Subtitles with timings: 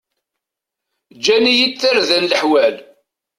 [1.17, 2.75] Ǧǧan-iyi-d tarda leḥwal.